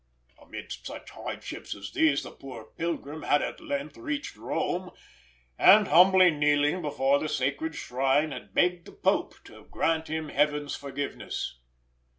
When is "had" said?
3.21-3.43, 8.31-8.51